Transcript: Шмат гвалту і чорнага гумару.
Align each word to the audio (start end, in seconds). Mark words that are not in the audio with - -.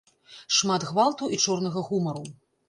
Шмат 0.59 0.85
гвалту 0.91 1.29
і 1.37 1.39
чорнага 1.45 1.85
гумару. 1.91 2.25